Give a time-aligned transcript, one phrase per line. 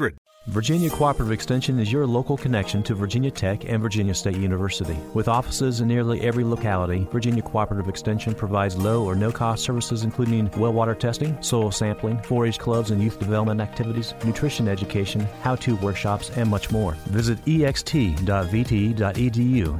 [0.00, 4.96] 800 Virginia Cooperative Extension is your local connection to Virginia Tech and Virginia State University.
[5.12, 10.02] With offices in nearly every locality, Virginia Cooperative Extension provides low or no cost services
[10.02, 15.28] including well water testing, soil sampling, 4 H clubs and youth development activities, nutrition education,
[15.42, 16.92] how to workshops, and much more.
[17.08, 18.16] Visit ext.vt.edu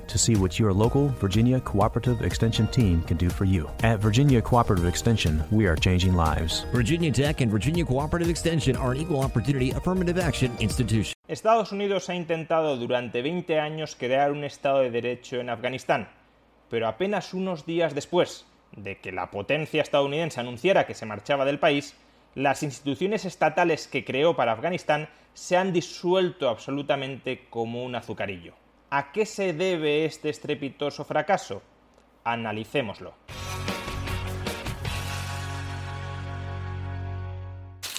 [0.07, 3.71] to see what your local Virginia Cooperative Extension team can do for you.
[3.83, 6.67] At Virginia Cooperative Extension, we are changing lives.
[6.71, 10.50] Virginia Tech and Virginia Cooperative Extension are an equal opportunity affirmative action
[11.29, 16.09] Estados Unidos ha intentado durante 20 años crear un Estado de Derecho en Afganistán,
[16.69, 21.59] pero apenas unos días después de que la potencia estadounidense anunciara que se marchaba del
[21.59, 21.95] país,
[22.35, 28.55] las instituciones estatales que creó para Afganistán se han disuelto absolutamente como un azucarillo.
[28.91, 31.63] ¿A qué se debe este estrepitoso fracaso?
[32.25, 33.15] Analicémoslo.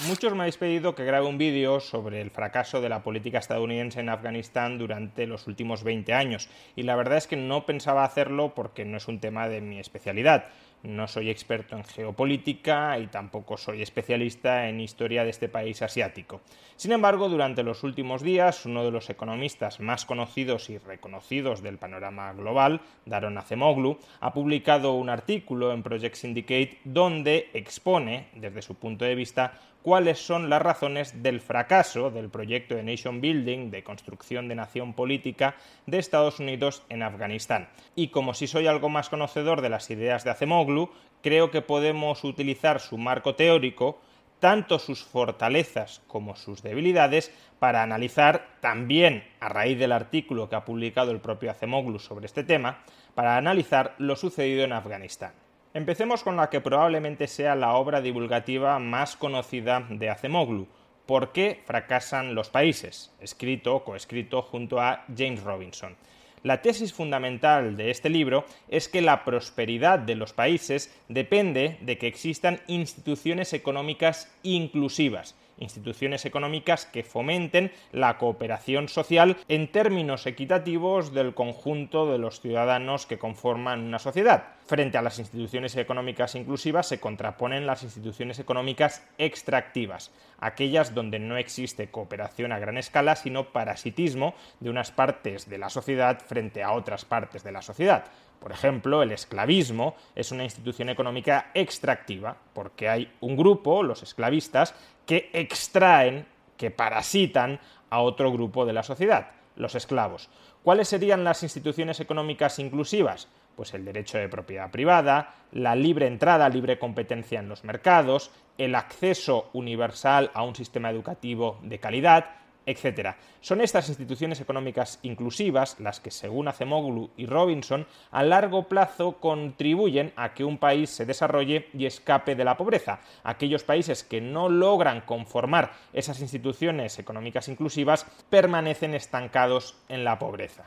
[0.08, 4.00] Muchos me habéis pedido que grabe un vídeo sobre el fracaso de la política estadounidense
[4.00, 8.52] en Afganistán durante los últimos 20 años, y la verdad es que no pensaba hacerlo
[8.52, 10.46] porque no es un tema de mi especialidad.
[10.82, 16.40] No soy experto en geopolítica y tampoco soy especialista en historia de este país asiático.
[16.74, 21.78] Sin embargo, durante los últimos días, uno de los economistas más conocidos y reconocidos del
[21.78, 28.74] panorama global, Daron Acemoglu, ha publicado un artículo en Project Syndicate donde expone, desde su
[28.74, 29.52] punto de vista,
[29.82, 34.94] cuáles son las razones del fracaso del proyecto de Nation Building, de construcción de nación
[34.94, 35.56] política
[35.86, 37.68] de Estados Unidos en Afganistán.
[37.94, 40.90] Y como si soy algo más conocedor de las ideas de Acemoglu,
[41.22, 44.00] creo que podemos utilizar su marco teórico,
[44.38, 50.64] tanto sus fortalezas como sus debilidades, para analizar también, a raíz del artículo que ha
[50.64, 52.82] publicado el propio Acemoglu sobre este tema,
[53.14, 55.32] para analizar lo sucedido en Afganistán.
[55.74, 60.68] Empecemos con la que probablemente sea la obra divulgativa más conocida de Acemoglu,
[61.06, 65.96] ¿Por qué fracasan los países?, escrito o coescrito junto a James Robinson.
[66.44, 71.98] La tesis fundamental de este libro es que la prosperidad de los países depende de
[71.98, 81.12] que existan instituciones económicas inclusivas, instituciones económicas que fomenten la cooperación social en términos equitativos
[81.12, 84.44] del conjunto de los ciudadanos que conforman una sociedad.
[84.66, 91.36] Frente a las instituciones económicas inclusivas se contraponen las instituciones económicas extractivas, aquellas donde no
[91.36, 96.72] existe cooperación a gran escala, sino parasitismo de unas partes de la sociedad frente a
[96.72, 98.04] otras partes de la sociedad.
[98.42, 104.74] Por ejemplo, el esclavismo es una institución económica extractiva, porque hay un grupo, los esclavistas,
[105.06, 110.28] que extraen, que parasitan a otro grupo de la sociedad, los esclavos.
[110.64, 113.28] ¿Cuáles serían las instituciones económicas inclusivas?
[113.54, 118.74] Pues el derecho de propiedad privada, la libre entrada, libre competencia en los mercados, el
[118.74, 123.16] acceso universal a un sistema educativo de calidad, etc.
[123.40, 130.12] Son estas instituciones económicas inclusivas las que, según Acemoglu y Robinson, a largo plazo contribuyen
[130.16, 133.00] a que un país se desarrolle y escape de la pobreza.
[133.24, 140.64] Aquellos países que no logran conformar esas instituciones económicas inclusivas permanecen estancados en la pobreza.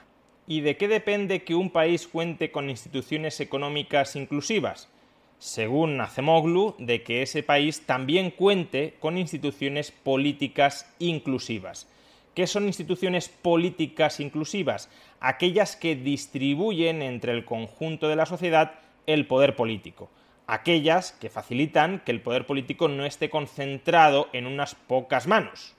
[0.48, 4.90] ¿Y de qué depende que un país cuente con instituciones económicas inclusivas?
[5.46, 11.88] Según Acemoglu, de que ese país también cuente con instituciones políticas inclusivas.
[12.34, 14.90] ¿Qué son instituciones políticas inclusivas?
[15.20, 20.10] Aquellas que distribuyen entre el conjunto de la sociedad el poder político.
[20.48, 25.75] Aquellas que facilitan que el poder político no esté concentrado en unas pocas manos.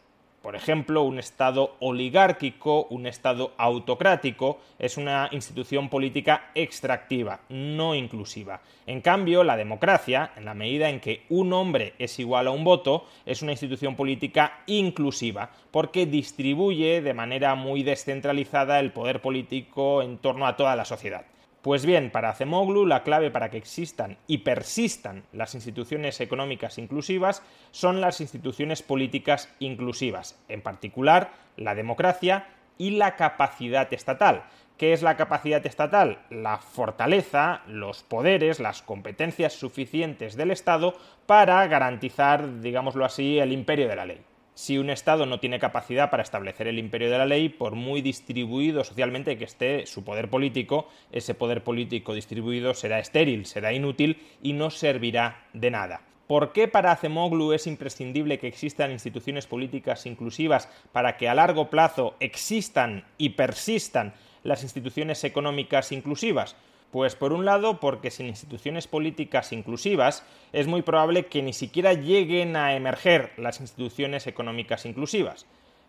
[0.47, 8.61] Por ejemplo, un Estado oligárquico, un Estado autocrático, es una institución política extractiva, no inclusiva.
[8.87, 12.63] En cambio, la democracia, en la medida en que un hombre es igual a un
[12.63, 20.01] voto, es una institución política inclusiva, porque distribuye de manera muy descentralizada el poder político
[20.01, 21.27] en torno a toda la sociedad.
[21.67, 27.43] Pues bien, para Acemoglu la clave para que existan y persistan las instituciones económicas inclusivas
[27.73, 32.47] son las instituciones políticas inclusivas, en particular la democracia
[32.79, 34.45] y la capacidad estatal.
[34.79, 36.21] ¿Qué es la capacidad estatal?
[36.31, 40.95] La fortaleza, los poderes, las competencias suficientes del Estado
[41.27, 44.21] para garantizar, digámoslo así, el imperio de la ley
[44.57, 48.01] si un Estado no tiene capacidad para establecer el imperio de la ley, por muy
[48.01, 54.17] distribuido socialmente que esté su poder político, ese poder político distribuido será estéril, será inútil
[54.43, 56.01] y no servirá de nada.
[56.27, 61.69] ¿Por qué para Acemoglu es imprescindible que existan instituciones políticas inclusivas para que a largo
[61.69, 66.57] plazo existan y persistan las instituciones económicas inclusivas?
[66.97, 71.93] Pues por un lado, porque sin instituciones políticas inclusivas es muy probable que ni siquiera
[71.93, 75.45] lleguen a emerger las instituciones económicas inclusivas.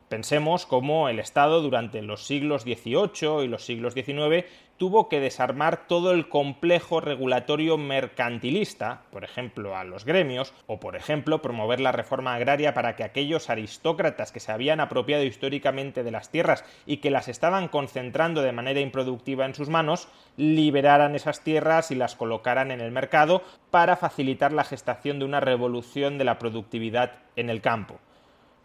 [0.10, 4.46] Pensemos cómo el Estado durante los siglos XVIII y los siglos XIX
[4.78, 10.96] tuvo que desarmar todo el complejo regulatorio mercantilista, por ejemplo a los gremios, o por
[10.96, 16.12] ejemplo promover la reforma agraria para que aquellos aristócratas que se habían apropiado históricamente de
[16.12, 20.08] las tierras y que las estaban concentrando de manera improductiva en sus manos,
[20.38, 25.42] liberaran esas tierras y las colocaran en el mercado para facilitar la gestación de una
[25.42, 28.00] revolución de la productividad en el campo.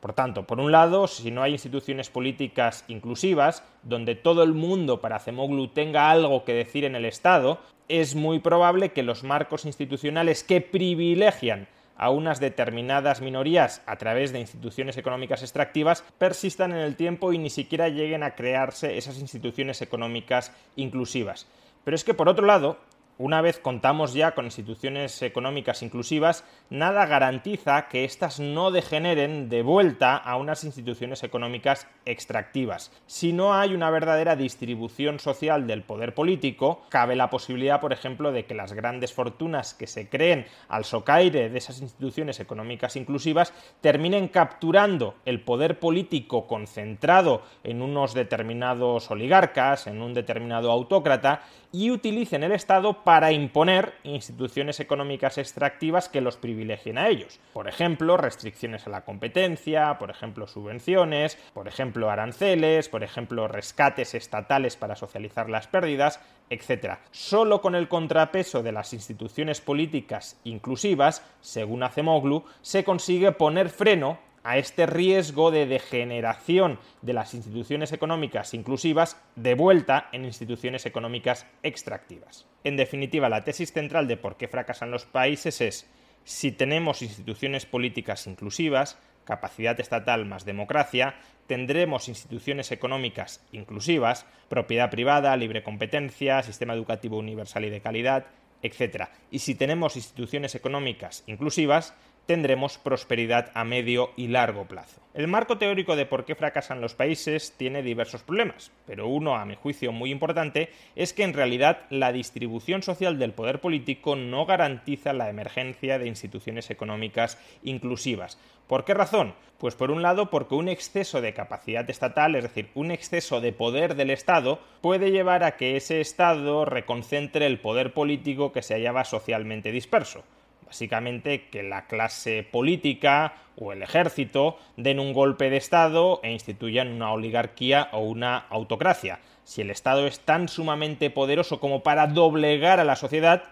[0.02, 5.00] Por tanto, por un lado, si no hay instituciones políticas inclusivas, donde todo el mundo
[5.00, 9.64] para Cemoglu tenga algo que decir en el Estado, es muy probable que los marcos
[9.64, 16.78] institucionales que privilegian a unas determinadas minorías a través de instituciones económicas extractivas persistan en
[16.78, 21.46] el tiempo y ni siquiera lleguen a crearse esas instituciones económicas inclusivas.
[21.84, 22.76] Pero es que, por otro lado,
[23.22, 29.62] una vez contamos ya con instituciones económicas inclusivas, nada garantiza que éstas no degeneren de
[29.62, 32.90] vuelta a unas instituciones económicas extractivas.
[33.06, 38.32] Si no hay una verdadera distribución social del poder político, cabe la posibilidad, por ejemplo,
[38.32, 43.52] de que las grandes fortunas que se creen al socaire de esas instituciones económicas inclusivas
[43.80, 51.42] terminen capturando el poder político concentrado en unos determinados oligarcas, en un determinado autócrata,
[51.72, 57.40] y utilicen el Estado para imponer instituciones económicas extractivas que los privilegien a ellos.
[57.52, 64.14] Por ejemplo, restricciones a la competencia, por ejemplo, subvenciones, por ejemplo, aranceles, por ejemplo, rescates
[64.14, 66.20] estatales para socializar las pérdidas,
[66.50, 66.98] etc.
[67.10, 74.18] Solo con el contrapeso de las instituciones políticas inclusivas, según Acemoglu, se consigue poner freno
[74.44, 81.46] a este riesgo de degeneración de las instituciones económicas inclusivas de vuelta en instituciones económicas
[81.62, 82.46] extractivas.
[82.64, 85.90] En definitiva, la tesis central de por qué fracasan los países es
[86.24, 95.36] si tenemos instituciones políticas inclusivas, capacidad estatal más democracia, tendremos instituciones económicas inclusivas, propiedad privada,
[95.36, 98.26] libre competencia, sistema educativo universal y de calidad,
[98.62, 99.08] etc.
[99.30, 101.94] Y si tenemos instituciones económicas inclusivas,
[102.26, 105.00] tendremos prosperidad a medio y largo plazo.
[105.14, 109.44] El marco teórico de por qué fracasan los países tiene diversos problemas, pero uno, a
[109.44, 114.46] mi juicio, muy importante, es que en realidad la distribución social del poder político no
[114.46, 118.38] garantiza la emergencia de instituciones económicas inclusivas.
[118.66, 119.34] ¿Por qué razón?
[119.58, 123.52] Pues por un lado porque un exceso de capacidad estatal, es decir, un exceso de
[123.52, 128.74] poder del Estado, puede llevar a que ese Estado reconcentre el poder político que se
[128.74, 130.24] hallaba socialmente disperso
[130.72, 136.88] básicamente que la clase política o el ejército den un golpe de Estado e instituyan
[136.88, 139.20] una oligarquía o una autocracia.
[139.44, 143.42] Si el Estado es tan sumamente poderoso como para doblegar a la sociedad,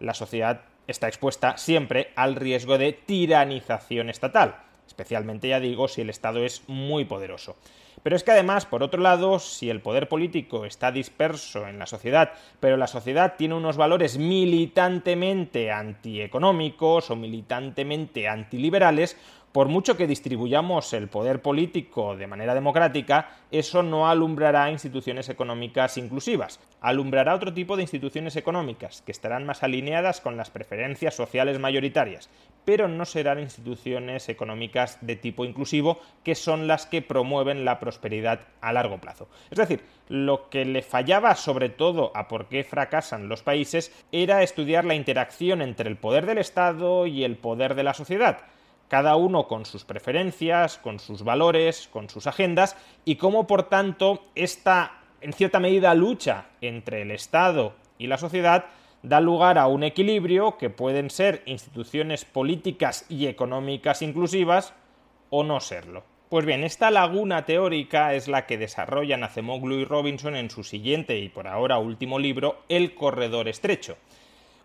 [0.00, 4.56] la sociedad está expuesta siempre al riesgo de tiranización estatal,
[4.88, 7.54] especialmente ya digo si el Estado es muy poderoso.
[8.04, 11.86] Pero es que además, por otro lado, si el poder político está disperso en la
[11.86, 19.16] sociedad, pero la sociedad tiene unos valores militantemente antieconómicos o militantemente antiliberales,
[19.54, 25.96] Por mucho que distribuyamos el poder político de manera democrática, eso no alumbrará instituciones económicas
[25.96, 26.58] inclusivas.
[26.80, 32.30] Alumbrará otro tipo de instituciones económicas, que estarán más alineadas con las preferencias sociales mayoritarias,
[32.64, 38.40] pero no serán instituciones económicas de tipo inclusivo, que son las que promueven la prosperidad
[38.60, 39.28] a largo plazo.
[39.52, 44.42] Es decir, lo que le fallaba sobre todo a por qué fracasan los países era
[44.42, 48.38] estudiar la interacción entre el poder del Estado y el poder de la sociedad
[48.94, 54.22] cada uno con sus preferencias, con sus valores, con sus agendas, y cómo por tanto
[54.36, 58.66] esta, en cierta medida, lucha entre el Estado y la sociedad
[59.02, 64.74] da lugar a un equilibrio que pueden ser instituciones políticas y económicas inclusivas
[65.28, 66.04] o no serlo.
[66.28, 71.18] Pues bien, esta laguna teórica es la que desarrollan Acemoglu y Robinson en su siguiente
[71.18, 73.96] y por ahora último libro, El corredor estrecho.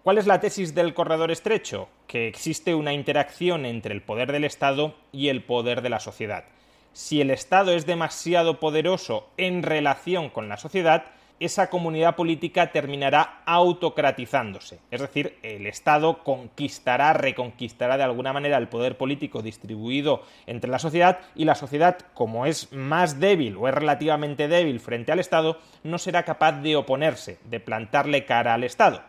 [0.01, 1.89] ¿Cuál es la tesis del corredor estrecho?
[2.07, 6.45] Que existe una interacción entre el poder del Estado y el poder de la sociedad.
[6.93, 11.03] Si el Estado es demasiado poderoso en relación con la sociedad,
[11.41, 14.79] esa comunidad política terminará autocratizándose.
[14.89, 20.79] Es decir, el Estado conquistará, reconquistará de alguna manera el poder político distribuido entre la
[20.79, 25.59] sociedad y la sociedad, como es más débil o es relativamente débil frente al Estado,
[25.83, 29.01] no será capaz de oponerse, de plantarle cara al Estado.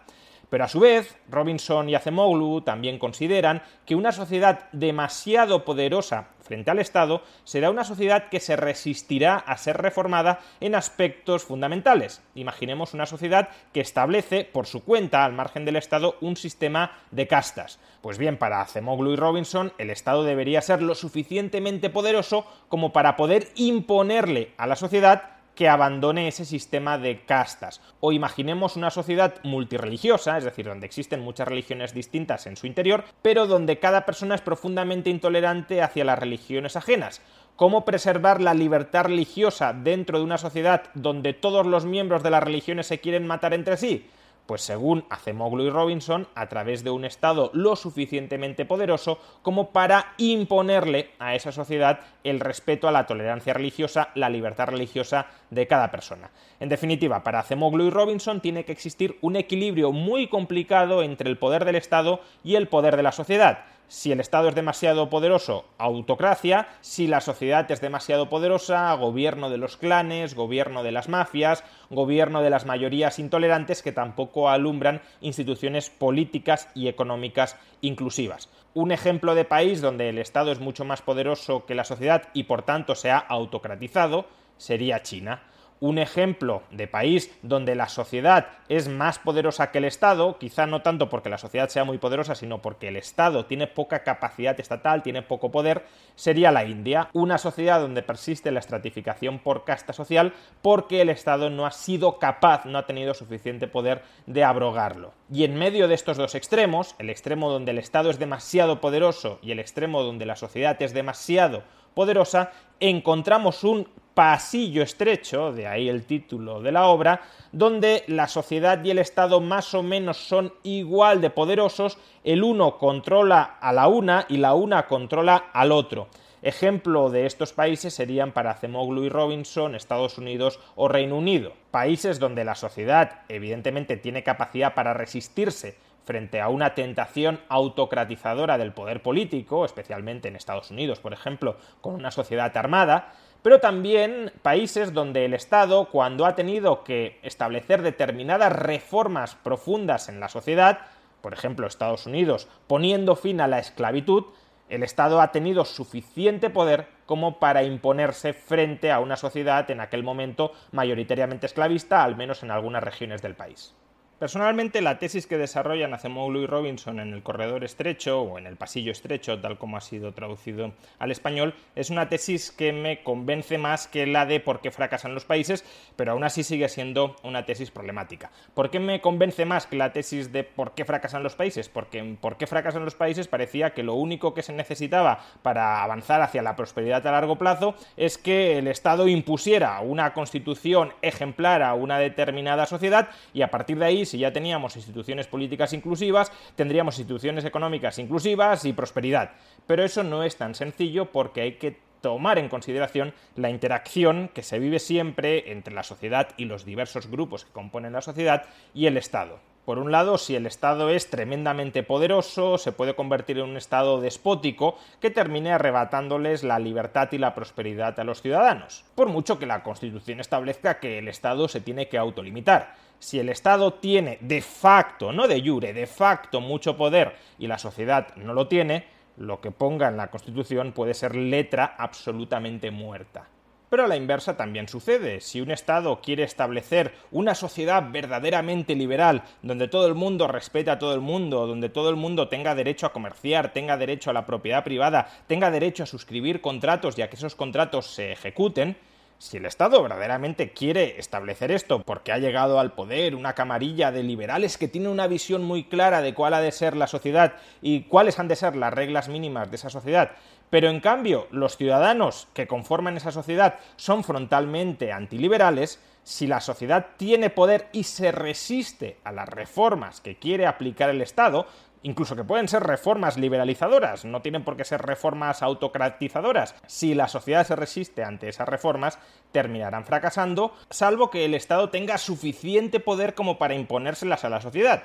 [0.51, 6.73] Pero a su vez, Robinson y Acemoglu también consideran que una sociedad demasiado poderosa frente
[6.73, 12.23] al Estado será una sociedad que se resistirá a ser reformada en aspectos fundamentales.
[12.35, 17.29] Imaginemos una sociedad que establece por su cuenta, al margen del Estado, un sistema de
[17.29, 17.79] castas.
[18.03, 23.17] Pues bien, para Acemoglu y Robinson, el Estado debería ser lo suficientemente poderoso como para
[23.17, 27.83] poder imponerle a la sociedad que abandone ese sistema de castas.
[28.01, 33.05] O imaginemos una sociedad multireligiosa, es decir, donde existen muchas religiones distintas en su interior,
[33.21, 37.21] pero donde cada persona es profundamente intolerante hacia las religiones ajenas.
[37.57, 42.43] ¿Cómo preservar la libertad religiosa dentro de una sociedad donde todos los miembros de las
[42.43, 44.09] religiones se quieren matar entre sí?
[44.47, 50.15] Pues según Acemoglu y Robinson, a través de un Estado lo suficientemente poderoso como para
[50.17, 55.91] imponerle a esa sociedad el respeto a la tolerancia religiosa, la libertad religiosa de cada
[55.91, 56.31] persona.
[56.59, 61.39] En definitiva, para Acemoglu y Robinson tiene que existir un equilibrio muy complicado entre el
[61.39, 65.65] poder del Estado y el poder de la sociedad si el Estado es demasiado poderoso,
[65.77, 71.65] autocracia, si la sociedad es demasiado poderosa, gobierno de los clanes, gobierno de las mafias,
[71.91, 78.49] gobierno de las mayorías intolerantes que tampoco alumbran instituciones políticas y económicas inclusivas.
[78.75, 82.45] Un ejemplo de país donde el Estado es mucho más poderoso que la sociedad y
[82.45, 85.43] por tanto se ha autocratizado sería China
[85.81, 90.83] un ejemplo de país donde la sociedad es más poderosa que el Estado, quizá no
[90.83, 95.03] tanto porque la sociedad sea muy poderosa, sino porque el Estado tiene poca capacidad estatal,
[95.03, 95.85] tiene poco poder,
[96.15, 101.51] sería la India, una sociedad donde persiste la estratificación por casta social porque el Estado
[101.51, 105.13] no ha sido capaz, no ha tenido suficiente poder de abrogarlo.
[105.33, 109.39] Y en medio de estos dos extremos, el extremo donde el Estado es demasiado poderoso
[109.43, 111.63] y el extremo donde la sociedad es demasiado
[111.95, 118.83] poderosa, encontramos un pasillo estrecho, de ahí el título de la obra, donde la sociedad
[118.85, 123.89] y el Estado más o menos son igual de poderosos, el uno controla a la
[123.89, 126.09] una y la una controla al otro.
[126.43, 131.53] Ejemplo de estos países serían para Zemoglu y Robinson, Estados Unidos o Reino Unido.
[131.71, 138.73] Países donde la sociedad evidentemente tiene capacidad para resistirse frente a una tentación autocratizadora del
[138.73, 143.13] poder político, especialmente en Estados Unidos, por ejemplo, con una sociedad armada,
[143.43, 150.21] pero también países donde el Estado, cuando ha tenido que establecer determinadas reformas profundas en
[150.21, 150.81] la sociedad,
[151.21, 154.25] por ejemplo Estados Unidos poniendo fin a la esclavitud,
[154.69, 160.05] el Estado ha tenido suficiente poder como para imponerse frente a una sociedad en aquel
[160.05, 163.75] momento mayoritariamente esclavista, al menos en algunas regiones del país.
[164.21, 168.57] Personalmente, la tesis que desarrollan Acemoglu y Robinson en el corredor estrecho o en el
[168.57, 173.57] pasillo estrecho, tal como ha sido traducido al español, es una tesis que me convence
[173.57, 175.65] más que la de por qué fracasan los países,
[175.97, 178.31] pero aún así sigue siendo una tesis problemática.
[178.53, 181.71] ¿Por qué me convence más que la tesis de por qué fracasan los países?
[181.71, 185.83] Porque en por qué fracasan los países parecía que lo único que se necesitaba para
[185.83, 191.63] avanzar hacia la prosperidad a largo plazo es que el Estado impusiera una constitución ejemplar
[191.63, 196.33] a una determinada sociedad y a partir de ahí si ya teníamos instituciones políticas inclusivas,
[196.57, 199.33] tendríamos instituciones económicas inclusivas y prosperidad.
[199.67, 204.43] Pero eso no es tan sencillo porque hay que tomar en consideración la interacción que
[204.43, 208.87] se vive siempre entre la sociedad y los diversos grupos que componen la sociedad y
[208.87, 209.39] el Estado.
[209.65, 214.01] Por un lado, si el Estado es tremendamente poderoso, se puede convertir en un Estado
[214.01, 219.47] despótico que termine arrebatándoles la libertad y la prosperidad a los ciudadanos, por mucho que
[219.47, 222.75] la Constitución establezca que el Estado se tiene que autolimitar.
[223.01, 227.57] Si el Estado tiene de facto, no de jure, de facto mucho poder y la
[227.57, 228.85] sociedad no lo tiene,
[229.17, 233.27] lo que ponga en la Constitución puede ser letra absolutamente muerta.
[233.71, 235.21] Pero a la inversa también sucede.
[235.21, 240.79] Si un Estado quiere establecer una sociedad verdaderamente liberal, donde todo el mundo respeta a
[240.79, 244.27] todo el mundo, donde todo el mundo tenga derecho a comerciar, tenga derecho a la
[244.27, 248.77] propiedad privada, tenga derecho a suscribir contratos y a que esos contratos se ejecuten,
[249.21, 254.03] si el Estado verdaderamente quiere establecer esto porque ha llegado al poder una camarilla de
[254.03, 257.83] liberales que tiene una visión muy clara de cuál ha de ser la sociedad y
[257.83, 260.13] cuáles han de ser las reglas mínimas de esa sociedad,
[260.49, 266.87] pero en cambio los ciudadanos que conforman esa sociedad son frontalmente antiliberales, si la sociedad
[266.97, 271.47] tiene poder y se resiste a las reformas que quiere aplicar el Estado,
[271.83, 276.55] incluso que pueden ser reformas liberalizadoras, no tienen por qué ser reformas autocratizadoras.
[276.67, 278.99] Si la sociedad se resiste ante esas reformas,
[279.33, 284.85] terminarán fracasando, salvo que el Estado tenga suficiente poder como para imponérselas a la sociedad.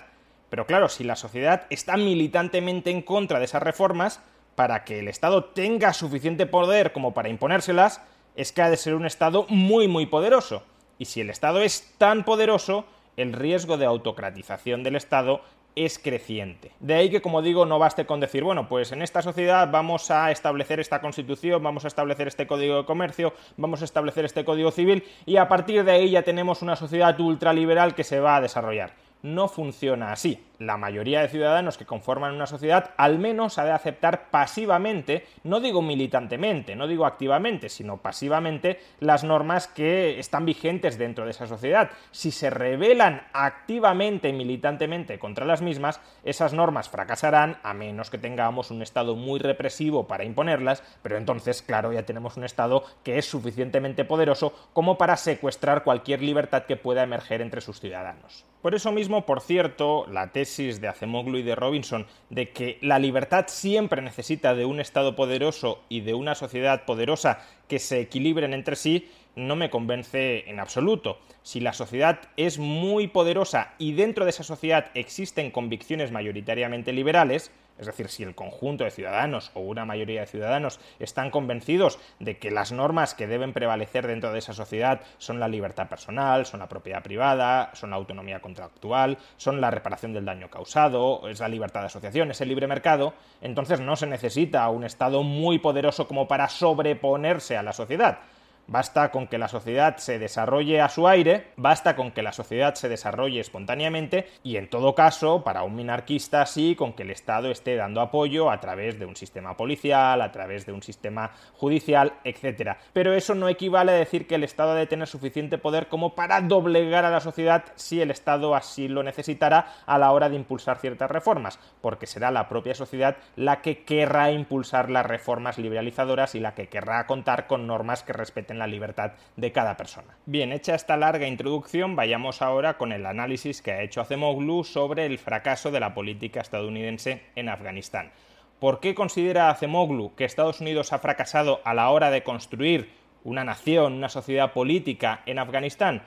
[0.50, 4.22] Pero claro, si la sociedad está militantemente en contra de esas reformas,
[4.56, 8.02] para que el Estado tenga suficiente poder como para imponérselas,
[8.36, 10.64] es que ha de ser un Estado muy muy poderoso.
[10.98, 12.86] Y si el Estado es tan poderoso,
[13.18, 15.42] el riesgo de autocratización del Estado
[15.76, 16.72] es creciente.
[16.80, 20.10] De ahí que, como digo, no baste con decir, bueno, pues en esta sociedad vamos
[20.10, 24.46] a establecer esta constitución, vamos a establecer este código de comercio, vamos a establecer este
[24.46, 28.38] código civil y a partir de ahí ya tenemos una sociedad ultraliberal que se va
[28.38, 29.05] a desarrollar.
[29.22, 33.72] No funciona así la mayoría de ciudadanos que conforman una sociedad al menos ha de
[33.72, 40.98] aceptar pasivamente, no digo militantemente, no digo activamente, sino pasivamente, las normas que están vigentes
[40.98, 41.92] dentro de esa sociedad.
[42.12, 48.18] Si se rebelan activamente y militantemente contra las mismas, esas normas fracasarán a menos que
[48.18, 53.18] tengamos un Estado muy represivo para imponerlas, pero entonces, claro, ya tenemos un Estado que
[53.18, 58.46] es suficientemente poderoso como para secuestrar cualquier libertad que pueda emerger entre sus ciudadanos.
[58.66, 63.46] Por eso mismo, por cierto, la de Acemoglu y de Robinson de que la libertad
[63.48, 68.76] siempre necesita de un Estado poderoso y de una sociedad poderosa que se equilibren entre
[68.76, 71.20] sí, no me convence en absoluto.
[71.44, 77.52] Si la sociedad es muy poderosa y dentro de esa sociedad existen convicciones mayoritariamente liberales,
[77.78, 82.38] es decir, si el conjunto de ciudadanos o una mayoría de ciudadanos están convencidos de
[82.38, 86.60] que las normas que deben prevalecer dentro de esa sociedad son la libertad personal, son
[86.60, 91.50] la propiedad privada, son la autonomía contractual, son la reparación del daño causado, es la
[91.50, 96.08] libertad de asociación, es el libre mercado, entonces no se necesita un Estado muy poderoso
[96.08, 98.20] como para sobreponerse a la sociedad.
[98.68, 102.74] Basta con que la sociedad se desarrolle a su aire, basta con que la sociedad
[102.74, 107.52] se desarrolle espontáneamente y en todo caso, para un minarquista sí, con que el Estado
[107.52, 112.14] esté dando apoyo a través de un sistema policial, a través de un sistema judicial,
[112.24, 112.78] etc.
[112.92, 116.42] Pero eso no equivale a decir que el Estado debe tener suficiente poder como para
[116.42, 120.80] doblegar a la sociedad si el Estado así lo necesitará a la hora de impulsar
[120.80, 126.40] ciertas reformas, porque será la propia sociedad la que querrá impulsar las reformas liberalizadoras y
[126.40, 130.18] la que querrá contar con normas que respeten la libertad de cada persona.
[130.26, 135.06] Bien, hecha esta larga introducción, vayamos ahora con el análisis que ha hecho Acemoglu sobre
[135.06, 138.12] el fracaso de la política estadounidense en Afganistán.
[138.60, 142.90] ¿Por qué considera Acemoglu que Estados Unidos ha fracasado a la hora de construir
[143.24, 146.04] una nación, una sociedad política en Afganistán?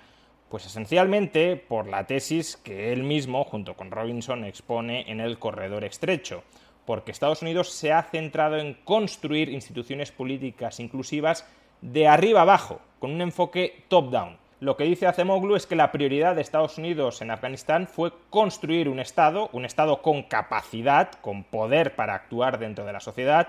[0.49, 5.85] Pues esencialmente por la tesis que él mismo, junto con Robinson, expone en el Corredor
[5.85, 6.43] Estrecho,
[6.87, 11.47] porque Estados Unidos se ha centrado en construir instituciones políticas inclusivas
[11.81, 14.39] de arriba abajo, con un enfoque top-down.
[14.61, 18.89] Lo que dice Acemoglu es que la prioridad de Estados Unidos en Afganistán fue construir
[18.89, 23.47] un Estado, un Estado con capacidad, con poder para actuar dentro de la sociedad,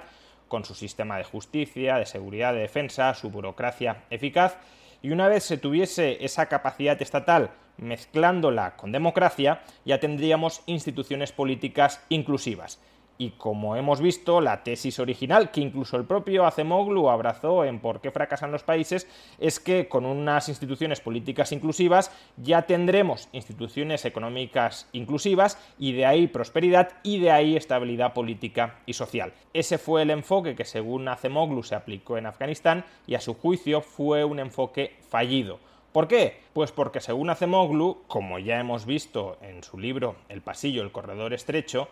[0.48, 4.58] con su sistema de justicia, de seguridad, de defensa, su burocracia eficaz,
[5.02, 12.06] y una vez se tuviese esa capacidad estatal mezclándola con democracia, ya tendríamos instituciones políticas
[12.10, 12.80] inclusivas.
[13.22, 18.00] Y como hemos visto, la tesis original, que incluso el propio Acemoglu abrazó en por
[18.00, 24.88] qué fracasan los países, es que con unas instituciones políticas inclusivas ya tendremos instituciones económicas
[24.94, 29.34] inclusivas y de ahí prosperidad y de ahí estabilidad política y social.
[29.54, 33.82] Ese fue el enfoque que según Acemoglu se aplicó en Afganistán y a su juicio
[33.82, 35.60] fue un enfoque fallido.
[35.92, 36.40] ¿Por qué?
[36.54, 41.34] Pues porque según Acemoglu, como ya hemos visto en su libro El pasillo, el corredor
[41.34, 41.90] estrecho,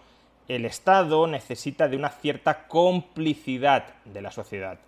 [0.47, 4.79] el Estado necesita de una cierta complicidad de la sociedad.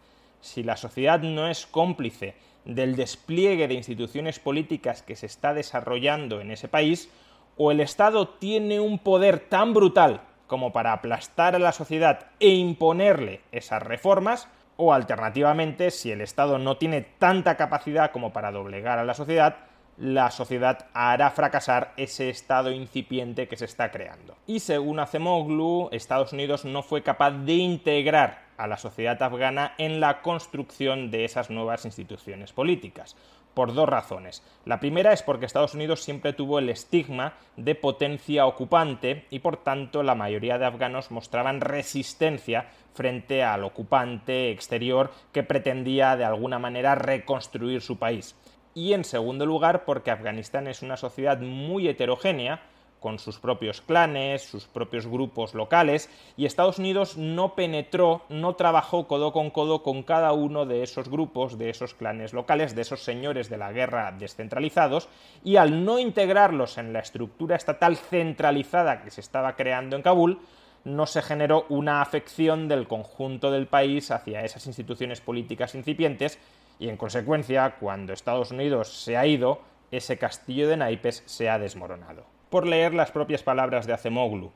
[0.41, 6.39] si la sociedad no es cómplice del despliegue de instituciones políticas que se está desarrollando
[6.39, 7.09] en ese país,
[7.57, 12.49] o el Estado tiene un poder tan brutal como para aplastar a la sociedad e
[12.49, 18.97] imponerle esas reformas, o alternativamente, si el Estado no tiene tanta capacidad como para doblegar
[18.97, 19.57] a la sociedad,
[19.99, 24.37] la sociedad hará fracasar ese estado incipiente que se está creando.
[24.47, 29.99] Y según Acemoglu, Estados Unidos no fue capaz de integrar a la sociedad afgana en
[29.99, 33.15] la construcción de esas nuevas instituciones políticas
[33.53, 34.41] por dos razones.
[34.63, 39.57] La primera es porque Estados Unidos siempre tuvo el estigma de potencia ocupante y por
[39.57, 46.59] tanto la mayoría de afganos mostraban resistencia frente al ocupante exterior que pretendía de alguna
[46.59, 48.35] manera reconstruir su país.
[48.79, 52.61] Y en segundo lugar porque Afganistán es una sociedad muy heterogénea,
[53.01, 59.05] con sus propios clanes, sus propios grupos locales, y Estados Unidos no penetró, no trabajó
[59.05, 63.03] codo con codo con cada uno de esos grupos, de esos clanes locales, de esos
[63.03, 65.09] señores de la guerra descentralizados,
[65.43, 70.39] y al no integrarlos en la estructura estatal centralizada que se estaba creando en Kabul,
[70.85, 76.39] no se generó una afección del conjunto del país hacia esas instituciones políticas incipientes,
[76.79, 79.61] y en consecuencia, cuando Estados Unidos se ha ido,
[79.91, 84.51] ese castillo de naipes se ha desmoronado por leer las propias palabras de Acemoglu.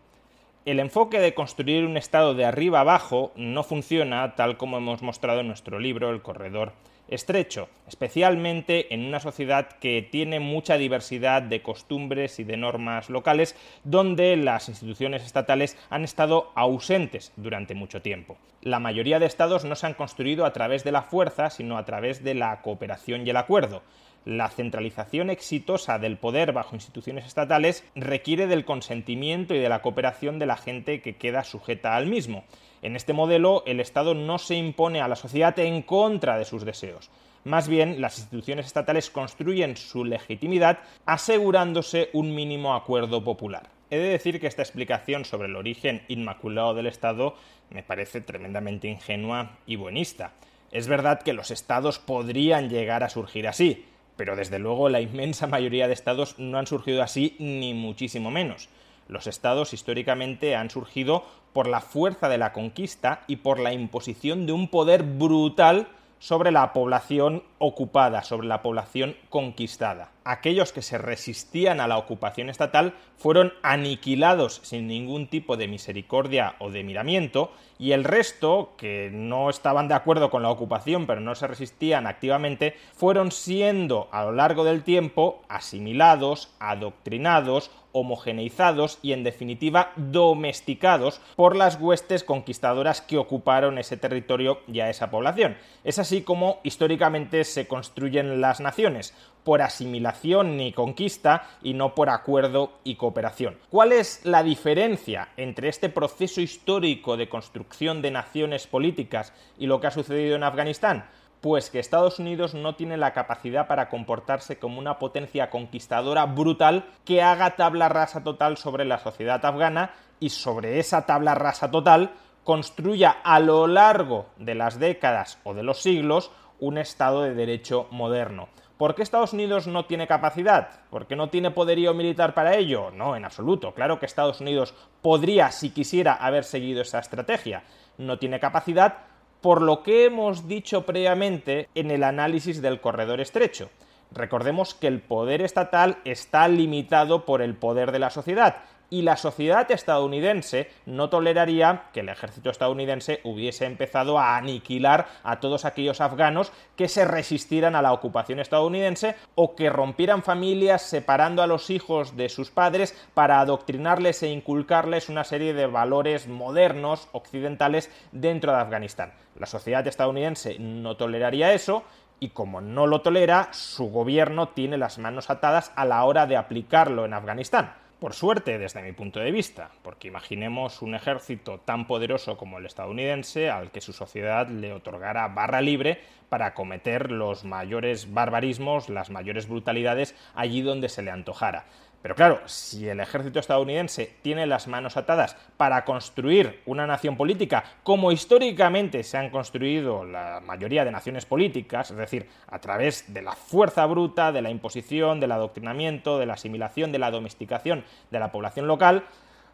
[0.66, 5.42] El enfoque de construir un Estado de arriba abajo no funciona tal como hemos mostrado
[5.42, 6.74] en nuestro libro El Corredor
[7.10, 13.56] Estrecho, especialmente en una sociedad que tiene mucha diversidad de costumbres y de normas locales,
[13.84, 18.38] donde las instituciones estatales han estado ausentes durante mucho tiempo.
[18.62, 21.86] La mayoría de estados no se han construido a través de la fuerza, sino a
[21.86, 23.84] través de la cooperación y el acuerdo
[24.26, 30.40] la centralización exitosa del poder bajo instituciones estatales requiere del consentimiento y de la cooperación
[30.40, 32.44] de la gente que queda sujeta al mismo.
[32.82, 36.66] En este modelo, el Estado no se impone a la sociedad en contra de sus
[36.66, 37.10] deseos.
[37.46, 43.70] Más bien, las instituciones estatales construyen su legitimidad asegurándose un mínimo acuerdo popular.
[43.90, 47.36] He de decir que esta explicación sobre el origen inmaculado del Estado
[47.70, 50.32] me parece tremendamente ingenua y buenista.
[50.72, 55.48] Es verdad que los estados podrían llegar a surgir así, pero desde luego la inmensa
[55.48, 58.70] mayoría de estados no han surgido así, ni muchísimo menos.
[59.08, 64.46] Los estados históricamente han surgido por la fuerza de la conquista y por la imposición
[64.46, 65.88] de un poder brutal
[66.20, 70.12] sobre la población ocupada, sobre la población conquistada.
[70.26, 76.56] Aquellos que se resistían a la ocupación estatal fueron aniquilados sin ningún tipo de misericordia
[76.60, 81.22] o de miramiento, y el resto, que no estaban de acuerdo con la ocupación pero
[81.22, 89.14] no se resistían activamente, fueron siendo a lo largo del tiempo asimilados, adoctrinados, homogeneizados y
[89.14, 95.56] en definitiva domesticados por las huestes conquistadoras que ocuparon ese territorio y a esa población.
[95.84, 99.14] Es así como históricamente se construyen las naciones,
[99.44, 103.58] por asimilación ni conquista y no por acuerdo y cooperación.
[103.70, 109.80] ¿Cuál es la diferencia entre este proceso histórico de construcción de naciones políticas y lo
[109.80, 111.06] que ha sucedido en Afganistán?
[111.42, 116.86] Pues que Estados Unidos no tiene la capacidad para comportarse como una potencia conquistadora brutal
[117.04, 122.12] que haga tabla rasa total sobre la sociedad afgana y sobre esa tabla rasa total
[122.44, 127.88] construya a lo largo de las décadas o de los siglos un Estado de Derecho
[127.92, 128.50] moderno.
[128.78, 130.82] ¿Por qué Estados Unidos no tiene capacidad?
[130.90, 132.92] ¿Por qué no tiene poderío militar para ello?
[132.92, 133.74] No, en absoluto.
[133.74, 137.64] Claro que Estados Unidos podría, si quisiera, haber seguido esa estrategia.
[137.98, 138.98] No tiene capacidad
[139.42, 143.70] por lo que hemos dicho previamente en el análisis del corredor estrecho.
[144.12, 148.64] Recordemos que el poder estatal está limitado por el poder de la sociedad
[148.94, 155.40] y la sociedad estadounidense no toleraría que el ejército estadounidense hubiese empezado a aniquilar a
[155.40, 161.42] todos aquellos afganos que se resistieran a la ocupación estadounidense o que rompieran familias separando
[161.42, 167.08] a los hijos de sus padres para adoctrinarles e inculcarles una serie de valores modernos
[167.14, 169.14] occidentales dentro de Afganistán.
[169.40, 171.84] La sociedad estadounidense no toleraría eso
[172.20, 176.38] y como no lo tolera, su gobierno tiene las manos atadas a la hora de
[176.38, 177.74] aplicarlo en Afganistán.
[178.04, 182.66] Por suerte, desde mi punto de vista, porque imaginemos un ejército tan poderoso como el
[182.66, 189.10] estadounidense al que su sociedad le otorgara barra libre para cometer los mayores barbarismos, las
[189.10, 191.64] mayores brutalidades allí donde se le antojara.
[192.04, 197.64] Pero claro, si el ejército estadounidense tiene las manos atadas para construir una nación política,
[197.82, 203.22] como históricamente se han construido la mayoría de naciones políticas, es decir, a través de
[203.22, 208.20] la fuerza bruta, de la imposición, del adoctrinamiento, de la asimilación, de la domesticación de
[208.20, 209.06] la población local,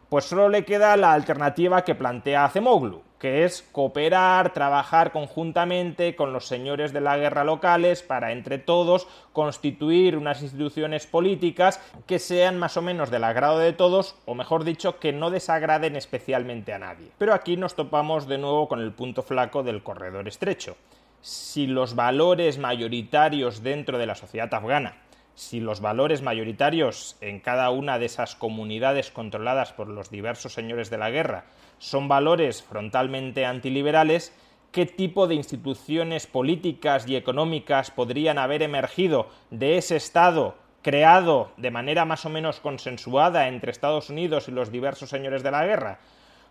[0.08, 6.32] pues solo le queda la alternativa que plantea Acemoglu, que es cooperar, trabajar conjuntamente con
[6.32, 12.58] los señores de la guerra locales para entre todos constituir unas instituciones políticas que sean
[12.58, 16.78] más o menos del agrado de todos, o mejor dicho, que no desagraden especialmente a
[16.78, 17.12] nadie.
[17.18, 20.76] Pero aquí nos topamos de nuevo con el punto flaco del corredor estrecho.
[21.20, 24.96] Si los valores mayoritarios dentro de la sociedad afgana
[25.40, 30.90] si los valores mayoritarios en cada una de esas comunidades controladas por los diversos señores
[30.90, 31.46] de la guerra
[31.80, 34.36] son valores frontalmente antiliberales,
[34.70, 41.70] ¿qué tipo de instituciones políticas y económicas podrían haber emergido de ese Estado creado de
[41.70, 46.00] manera más o menos consensuada entre Estados Unidos y los diversos señores de la guerra?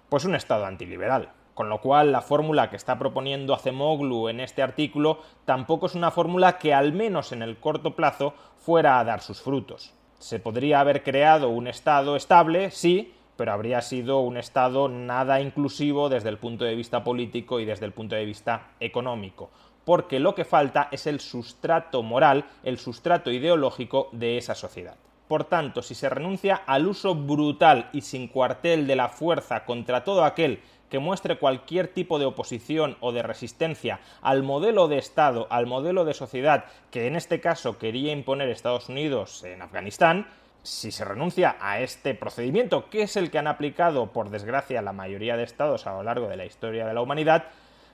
[0.09, 1.29] Pues un Estado antiliberal.
[1.53, 6.09] Con lo cual, la fórmula que está proponiendo Acemoglu en este artículo tampoco es una
[6.09, 9.93] fórmula que, al menos en el corto plazo, fuera a dar sus frutos.
[10.17, 16.09] Se podría haber creado un Estado estable, sí, pero habría sido un Estado nada inclusivo
[16.09, 19.49] desde el punto de vista político y desde el punto de vista económico,
[19.85, 24.97] porque lo que falta es el sustrato moral, el sustrato ideológico de esa sociedad.
[25.29, 30.03] Por tanto, si se renuncia al uso brutal y sin cuartel de la fuerza contra
[30.03, 35.47] todo aquel que muestre cualquier tipo de oposición o de resistencia al modelo de Estado,
[35.49, 40.27] al modelo de sociedad que en este caso quería imponer Estados Unidos en Afganistán,
[40.63, 44.93] si se renuncia a este procedimiento, que es el que han aplicado, por desgracia, la
[44.93, 47.45] mayoría de estados a lo largo de la historia de la humanidad,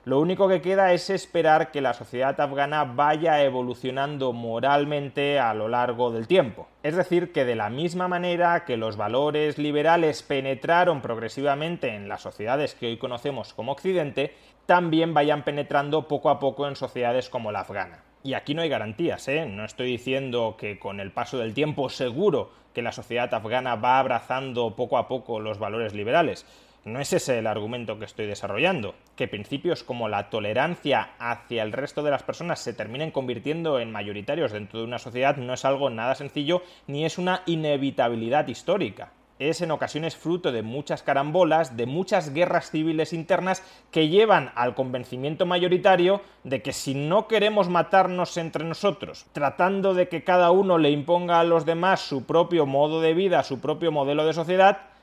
[0.06, 5.68] lo único que queda es esperar que la sociedad afgana vaya evolucionando moralmente a lo
[5.68, 6.68] largo del tiempo.
[6.84, 12.22] Es decir, que de la misma manera que los valores liberales penetraron progresivamente en las
[12.22, 14.36] sociedades que hoy conocemos como Occidente,
[14.68, 18.05] también vayan penetrando poco a poco en sociedades como la afgana.
[18.26, 19.46] Y aquí no hay garantías, ¿eh?
[19.46, 24.00] No estoy diciendo que con el paso del tiempo seguro que la sociedad afgana va
[24.00, 26.44] abrazando poco a poco los valores liberales.
[26.86, 28.96] No es ese el argumento que estoy desarrollando.
[29.16, 33.92] Que principios como la tolerancia hacia el resto de las personas se terminen convirtiendo en
[33.92, 39.12] mayoritarios dentro de una sociedad no es algo nada sencillo ni es una inevitabilidad histórica.
[39.38, 44.76] Es en ocasiones fruto de muchas carambolas, de muchas guerras civiles internas que llevan al
[44.76, 50.78] convencimiento mayoritario de que si no queremos matarnos entre nosotros, tratando de que cada uno
[50.78, 54.95] le imponga a los demás su propio modo de vida, su propio modelo de sociedad,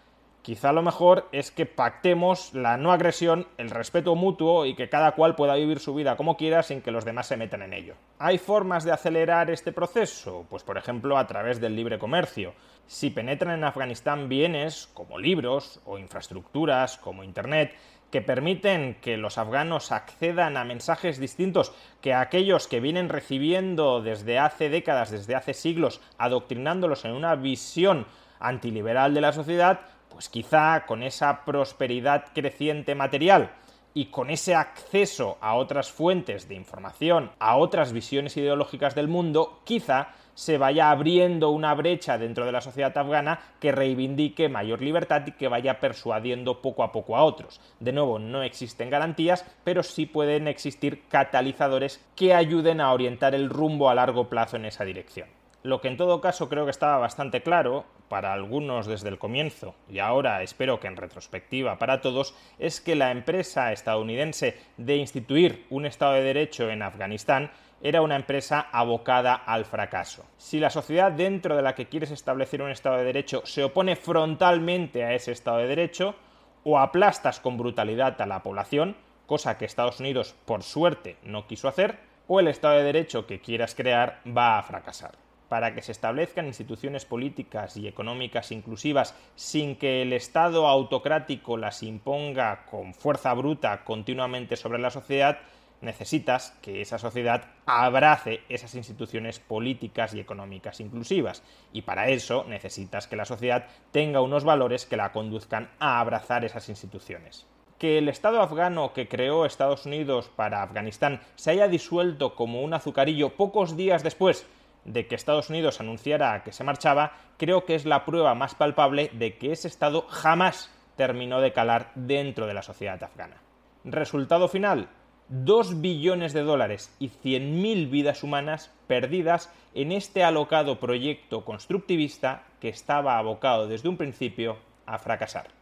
[0.42, 5.12] Quizá lo mejor es que pactemos la no agresión, el respeto mutuo y que cada
[5.12, 7.94] cual pueda vivir su vida como quiera sin que los demás se metan en ello.
[8.18, 10.44] ¿Hay formas de acelerar este proceso?
[10.50, 12.54] Pues por ejemplo a través del libre comercio.
[12.88, 17.76] Si penetran en Afganistán bienes como libros o infraestructuras como Internet,
[18.10, 24.40] que permiten que los afganos accedan a mensajes distintos que aquellos que vienen recibiendo desde
[24.40, 28.06] hace décadas, desde hace siglos, adoctrinándolos en una visión
[28.40, 29.80] antiliberal de la sociedad,
[30.12, 33.50] pues quizá con esa prosperidad creciente material
[33.94, 39.60] y con ese acceso a otras fuentes de información, a otras visiones ideológicas del mundo,
[39.64, 45.26] quizá se vaya abriendo una brecha dentro de la sociedad afgana que reivindique mayor libertad
[45.26, 47.60] y que vaya persuadiendo poco a poco a otros.
[47.80, 53.50] De nuevo, no existen garantías, pero sí pueden existir catalizadores que ayuden a orientar el
[53.50, 55.41] rumbo a largo plazo en esa dirección.
[55.64, 59.76] Lo que en todo caso creo que estaba bastante claro para algunos desde el comienzo
[59.88, 65.64] y ahora espero que en retrospectiva para todos es que la empresa estadounidense de instituir
[65.70, 70.24] un Estado de Derecho en Afganistán era una empresa abocada al fracaso.
[70.36, 73.94] Si la sociedad dentro de la que quieres establecer un Estado de Derecho se opone
[73.94, 76.16] frontalmente a ese Estado de Derecho,
[76.64, 78.96] o aplastas con brutalidad a la población,
[79.26, 83.40] cosa que Estados Unidos por suerte no quiso hacer, o el Estado de Derecho que
[83.40, 85.21] quieras crear va a fracasar
[85.52, 91.82] para que se establezcan instituciones políticas y económicas inclusivas sin que el Estado autocrático las
[91.82, 95.40] imponga con fuerza bruta continuamente sobre la sociedad,
[95.82, 101.42] necesitas que esa sociedad abrace esas instituciones políticas y económicas inclusivas.
[101.70, 106.46] Y para eso necesitas que la sociedad tenga unos valores que la conduzcan a abrazar
[106.46, 107.46] esas instituciones.
[107.78, 112.72] Que el Estado afgano que creó Estados Unidos para Afganistán se haya disuelto como un
[112.72, 114.46] azucarillo pocos días después
[114.84, 119.10] de que Estados Unidos anunciara que se marchaba, creo que es la prueba más palpable
[119.12, 123.36] de que ese Estado jamás terminó de calar dentro de la sociedad afgana.
[123.84, 124.88] Resultado final,
[125.28, 132.68] 2 billones de dólares y 100.000 vidas humanas perdidas en este alocado proyecto constructivista que
[132.68, 135.61] estaba abocado desde un principio a fracasar.